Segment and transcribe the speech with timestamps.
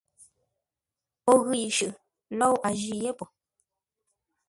[1.31, 1.91] O ghʉ yi shʉʼʉ,
[2.37, 3.25] lə́u a jî yé po.